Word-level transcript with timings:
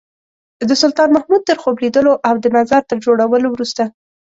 د 0.69 0.71
سلطان 0.81 1.09
محمود 1.15 1.41
تر 1.49 1.57
خوب 1.61 1.75
لیدلو 1.83 2.13
او 2.27 2.35
د 2.43 2.45
مزار 2.55 2.83
تر 2.89 2.97
جوړولو 3.05 3.47
وروسته. 3.51 3.83